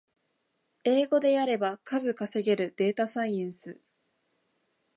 [0.83, 3.79] 英語でやれば数稼げるデータサイエンス